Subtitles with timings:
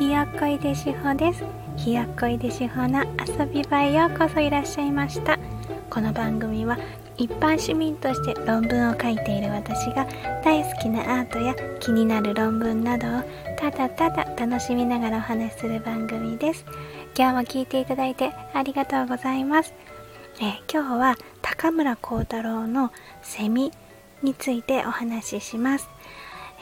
[0.00, 1.44] ひよっこいでしほです。
[1.76, 5.38] ひよこいでしほの遊び場へようこそいらっしゃいました。
[5.90, 6.78] この番組は
[7.18, 10.06] 一般市民として論文を書いている私が
[10.42, 13.22] 大好きなアートや気になる論文などを
[13.58, 16.64] ただただ楽しみながらお話しする番組です。
[17.14, 19.74] 今日も聞いていただいてありがとうございます。
[20.40, 22.90] え今日は高村光太郎の
[23.20, 23.70] セミ
[24.22, 25.90] についてお話しします。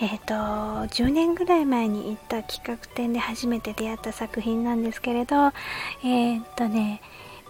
[0.00, 0.34] えっ、ー、と
[0.94, 5.52] 10年ぐらい前に行った企画展で初めて出会った作品なんですけれど
[6.04, 7.00] えっ、ー、とね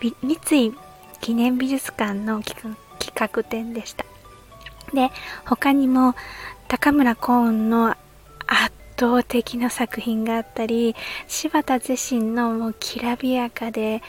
[0.01, 0.73] 三井
[1.21, 2.77] 記念美術館の企
[3.15, 4.05] 画展でした。
[4.95, 5.11] で
[5.45, 6.15] 他にも
[6.69, 7.91] 高村光雲の
[8.47, 14.03] 圧倒的な作品があったり柴田自身のもうきらびやかで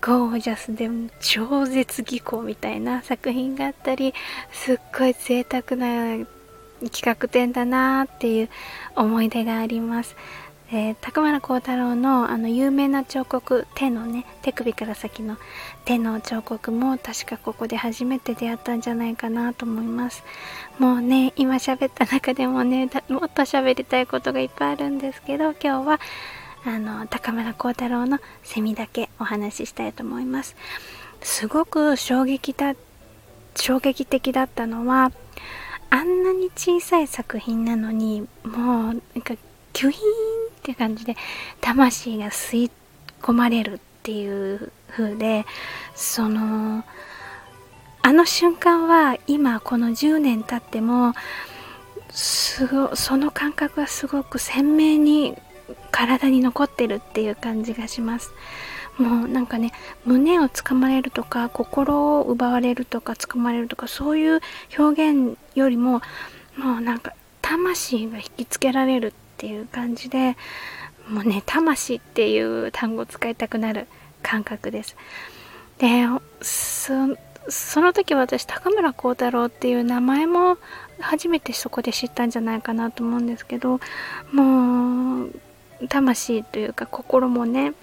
[0.00, 0.88] ゴージャスで
[1.20, 4.12] 超絶技巧みたいな作品があったり
[4.52, 6.26] すっごい贅沢な
[6.90, 8.48] 企画展だなっていう
[8.96, 10.16] 思い出があります。
[10.72, 15.36] えー、高村光太郎のあの有名な彫刻手のね手首から先の
[15.84, 20.24] 手の彫刻も確かここで初めて出会ったんじゃないかなと思います
[20.78, 26.00] もうね今喋った中でもね もっと喋りたいことがいっぱいあるんですけど今日は
[26.64, 30.56] あの高村光太郎のセミだけお話ししたいと思います
[31.20, 32.74] すごく衝撃だ
[33.54, 35.12] 衝撃的だったのは
[35.94, 39.36] あんなに小さい作品なのにもうなんか
[39.72, 39.96] キュイーンっ
[40.60, 41.14] て感じで
[41.60, 42.70] 魂が吸い
[43.22, 45.46] 込まれるっていう風で
[45.94, 46.82] その
[48.02, 51.12] あの瞬間は今この10年経っても
[52.10, 55.36] すごその感覚がすごく鮮明に
[55.92, 58.32] 体に残ってるっていう感じがします。
[58.98, 59.72] もうなんかね
[60.04, 64.40] 胸をつかまれるとか心を奪われるとかつかまれるとかそういう
[64.78, 66.00] 表現よりも
[66.56, 70.36] もうなんか魂が引きつけられるっていう感じで
[71.08, 73.86] もうね魂っていう単語を使いたくなる
[74.22, 74.96] 感覚です。
[75.78, 76.06] で
[76.40, 80.56] その時私高村光太郎っていう名前も
[81.00, 83.80] 初めてそこで知ったんじゃないかなと思うんですけど
[84.32, 85.30] もう
[85.88, 87.74] 魂というか心もね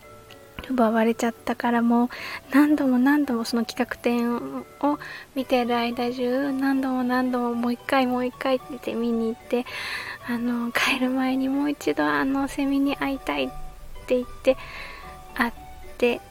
[0.72, 2.10] 奪われちゃったからもう
[2.52, 4.36] 何度も何度もその企画展
[4.82, 5.00] を
[5.36, 9.66] 見てる間中何度も何度ももう一回もう一回って見に行って
[10.28, 13.50] あの帰る前にもう一度あのセミに会いたいっ
[14.08, 14.58] て言って
[15.36, 15.54] 会っ
[15.98, 16.22] て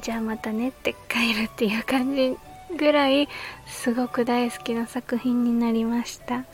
[0.00, 2.36] じゃあまたねって帰るっていう感じ
[2.76, 3.28] ぐらい
[3.66, 6.44] すごく大好きな作品になりました。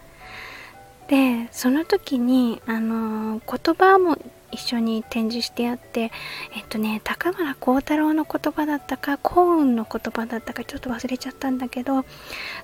[1.08, 4.18] でその時にあの言葉も
[4.50, 6.10] 一緒に展示してあって
[6.54, 12.04] えっとね高村光太郎の言葉だったか幸運の言葉だったかちょっと忘れちゃったんだけど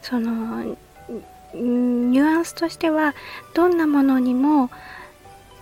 [0.03, 0.77] その
[1.55, 3.15] ニュアンスとしては
[3.55, 4.71] どんなものにも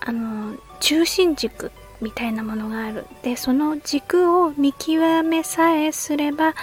[0.00, 3.06] あの中心軸みたいなものがある。
[3.22, 6.54] でその軸を見極めさえすれば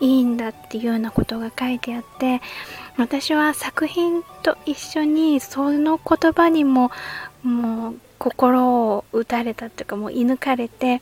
[0.00, 2.40] いいんだっていうようなことが書いてあって
[2.96, 6.90] 私は作品と一緒にその言葉にも
[7.42, 11.00] もう心を打たれたっていうかもう射抜かれて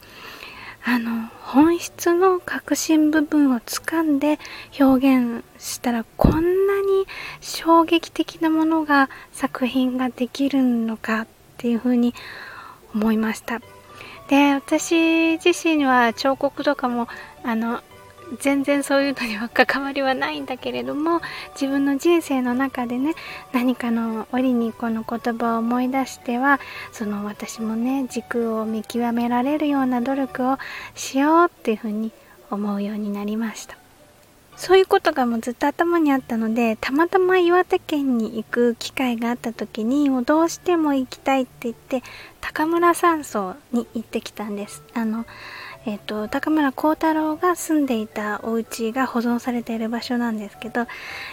[0.85, 4.39] あの本質の核心部分を掴んで
[4.79, 7.07] 表現したらこんなに
[7.41, 11.27] 衝撃的なものが作品ができるのかっ
[11.57, 12.15] ていうふうに
[12.95, 13.61] 思いました。
[14.29, 17.09] で私自身は彫刻とかも
[17.43, 17.83] あの
[18.41, 21.21] 全然そういうのには関わりはないんだけれども
[21.53, 23.15] 自分の人生の中でね
[23.53, 26.61] 何かの折にこの言葉を思い出しては
[26.93, 30.59] その私もね軸を見極められるような努力を
[30.95, 32.13] しようっていうふうに
[32.51, 33.77] 思うようになりました。
[34.59, 42.03] そういうことがもうずっと頭にあったのでたまたま岩手県に行く機会があった時にもうどうしても行きたいって言って
[42.41, 44.83] 高村山荘に行ってきたんです。
[44.95, 45.27] あの
[45.89, 50.83] えっ、と、高村光太郎が住んでいたお家が保存されている場所なんですけど、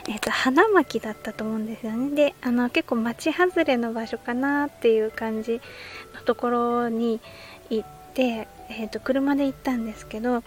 [0.08, 2.16] えっ、と、花巻だったと思うんですよね。
[2.16, 5.60] で、あの、結構町外れの場所かなっていう感じ
[6.14, 7.20] のところに
[7.70, 10.44] 行って、えっ、と、車で行ったんですけど、もう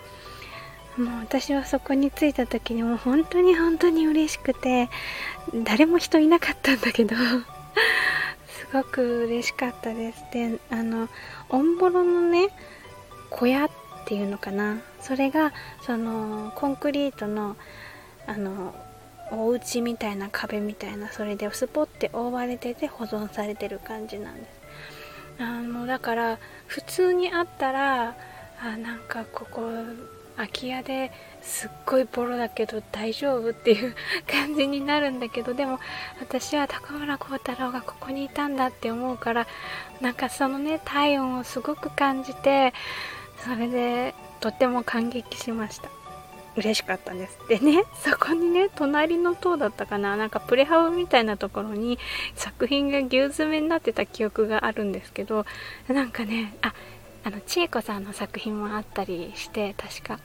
[1.21, 4.89] 私はそこに着いた時にもう本当に本当に嬉しくて、
[5.65, 7.15] 誰も人いなかったんだけど、
[8.49, 10.25] すごく嬉しかったです。
[10.33, 11.11] で、あの、
[11.51, 12.49] オンボロのね、
[13.29, 13.69] 小屋
[14.03, 14.79] っていうのかな。
[15.01, 15.53] それが
[15.83, 17.57] そのコンクリートの
[18.27, 18.75] あの
[19.31, 24.59] お家みたいな壁みたいなそれでスポッて覆われてて保存されてる感じなんです。
[25.41, 28.17] あのだから普通にあったら
[28.61, 29.71] あなんかここ
[30.37, 31.13] 空き家で
[31.43, 33.95] すっごいボロだけど大丈夫っていう
[34.31, 35.79] 感じになるんだけどでも
[36.21, 39.47] 私は高村光太郎がここにいたんだって思うから
[40.01, 42.73] なんかそのね体温をすごく感じて
[43.45, 45.89] それでとても感激しました。
[46.57, 47.39] 嬉しかったんです。
[47.49, 50.17] でねそこにね隣の塔だったかな。
[50.17, 51.99] なんかプレハブみたいなところに
[52.35, 55.47] 作品が牛詰めになってた記憶があるんですけど
[55.87, 56.75] なんかねあ
[57.25, 60.19] あの千恵子さんの作品もあったりして確か。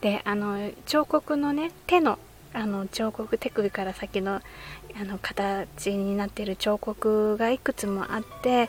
[0.00, 2.18] であの彫刻のね手の
[2.52, 4.42] あの彫刻手首から先の
[5.00, 8.68] あの形になってる彫刻がいくつもあって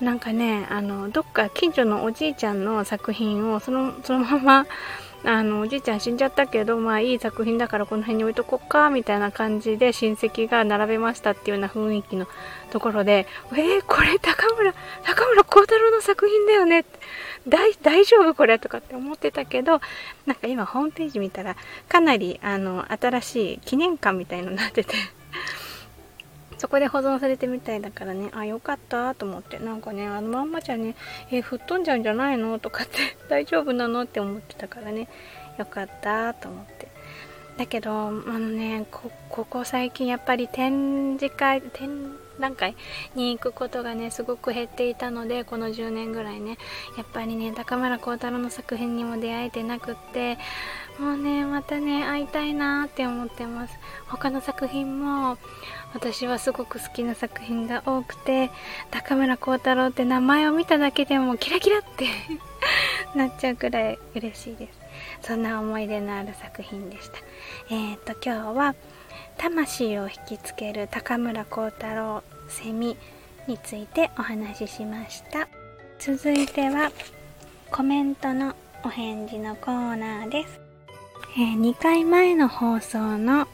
[0.00, 4.66] なんかねあのどっか近所のおじいちゃんの作品をそのそのまま
[5.24, 12.28] あのおじいちゃん死んじゃったけどまあいい作品だからこの辺に置いとこっかみたいな感じで親戚が並べましたっていうような雰囲気の
[12.70, 16.84] ところで「えー、これ高村高村光太郎の作品だよね」
[17.48, 19.80] 大大丈夫これとかって思ってたけど
[20.26, 21.56] なんか今ホームページ見たら
[21.88, 24.94] かなりあの新しい記念館みたいになってて。
[26.58, 30.94] そこで保存されてみたいだからね、あ、よかったと思って、なんかね、あのまんまじゃね、
[31.30, 32.58] え、吹っ飛んじゃうんじゃないの？
[32.58, 32.98] とかって
[33.28, 34.02] 大丈夫なの？
[34.02, 35.08] って思ってたからね、
[35.58, 36.88] よかったと思って。
[37.56, 42.76] だけど、あのね、ここ最近やっぱり展示会、展覧会
[43.14, 46.58] に行くことがね、すごく減っていたので、この10年ぐらいね、
[46.96, 50.38] やっぱりね、高村光太郎の作品にも出会えてなくって、
[50.98, 53.74] もうね、またね、会いたいなって思ってます。
[54.06, 55.36] 他の作品も、
[55.92, 58.50] 私はすごく好きな作品が多くて、
[58.90, 62.06] 高村光太郎って名前を見ただけでもキラキラって
[63.14, 64.78] なっちゃうくらい嬉しいです。
[65.20, 67.18] そんな思い出のある作品でした。
[67.70, 68.74] えっ、ー、と、今日は、
[69.36, 72.96] 魂を引きつける高村光太郎セミ
[73.46, 75.46] についてお話ししました。
[75.98, 76.90] 続いては、
[77.70, 80.65] コメントのお返事のコーナーです。
[81.38, 83.46] えー、2回前の放送の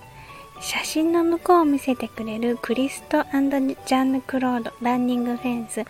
[0.61, 5.85] 写真の向こうを見せてくれるクリストジャンヌ・クロードランニングフェンス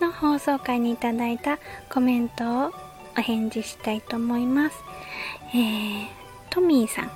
[0.00, 1.58] の放送回にいただいた
[1.90, 2.72] コメントを
[3.18, 4.76] お返事したいと思います。
[5.52, 6.06] えー、
[6.48, 7.10] トミーさん、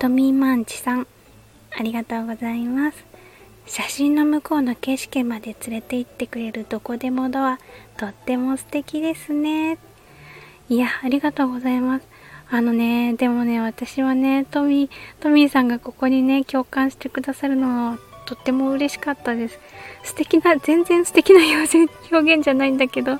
[0.00, 1.06] トミーマンチさん、
[1.70, 3.04] ありがとうございます。
[3.66, 7.60] 写真の向こうの景色まで連れて行ってくれるどこでもドア、
[7.96, 9.78] とっても素敵ですね。
[10.68, 12.17] いや、ありがとうございます。
[12.50, 14.90] あのね、でもね、私はね、トミー、
[15.20, 17.98] トミーさんがここにね、共感してくださるのは
[18.28, 19.58] とっても嬉しかったです。
[20.02, 23.18] 素敵な、全然素敵な表現表現じゃないんだけど、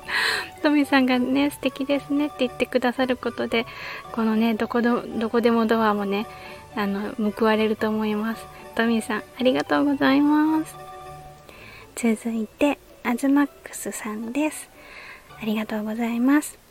[0.61, 3.65] トミーさんがね、素敵ですねって言ってくださることで、
[4.11, 6.27] このね、どこど、どこでもドアもね、
[6.75, 8.45] あの、報われると思います。
[8.75, 10.75] トミーさん、ありがとうございます。
[11.95, 14.69] 続いて、アズマックスさんです。
[15.41, 16.68] ありがとうございます。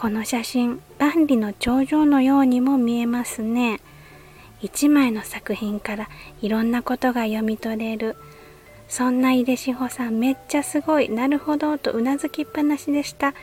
[0.00, 3.80] この写真万里の長城のようにも見えますね。
[4.62, 6.08] 一枚の作品から
[6.40, 8.16] いろんなことが読み取れる。
[8.88, 11.10] そんな井出志保さんめっちゃすごい。
[11.10, 13.34] なるほどとうなずきっぱなしでした。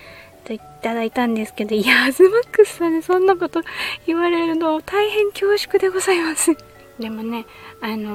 [0.46, 3.62] といただいたんですけどいやアズマックスさんねそんなこと
[4.08, 6.58] 言われるの大変恐縮でございます。
[7.00, 7.46] でもね
[7.82, 8.10] あの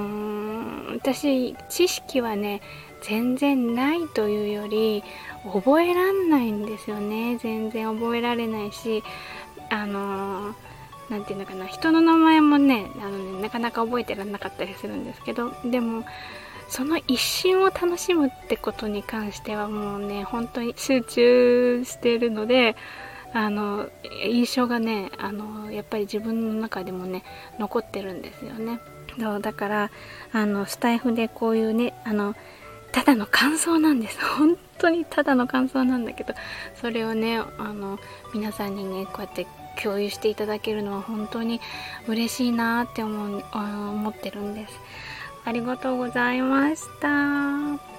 [0.91, 2.61] ー、私知識はね
[3.03, 5.03] 全然ないというより
[5.53, 7.37] 覚えらんないんですよね。
[7.39, 9.03] 全然覚えられないし
[9.71, 10.55] あの
[11.11, 16.05] 何て言うのかな人の名前もねあのねなかなか覚えてらんなかったりするんですけどでも
[16.69, 22.77] その一瞬を楽しむってことに関してはもうね本当に集中してるので
[23.35, 23.89] あの
[24.25, 27.25] 印象がねあのやっぱり自分の中でもね
[27.59, 28.81] 残ってるんですよね。
[29.19, 29.91] そうだから
[30.33, 32.35] あのスタイフでこういうねあの
[32.93, 34.19] ただの感想なんです。
[34.37, 36.35] 本当にただの感想なんだけど
[36.75, 37.99] それをねあの
[38.35, 39.47] 皆さんにねこうやって
[39.83, 41.61] 共有していただけるのは本当に
[42.07, 44.79] 嬉しいなって思う思ってるんです。
[45.45, 47.93] ありがとうございました。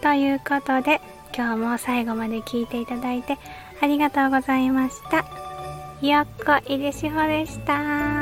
[0.00, 1.00] ということで
[1.34, 3.38] 今日も最後まで聞いていただいて
[3.80, 5.24] ありがとうございました。
[6.06, 8.21] よっこいでしほでした。